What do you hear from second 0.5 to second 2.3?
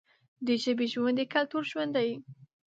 ژبې ژوند د کلتور ژوند دی.